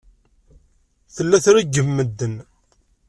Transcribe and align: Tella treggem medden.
Tella 1.15 1.37
treggem 1.45 1.89
medden. 1.95 2.33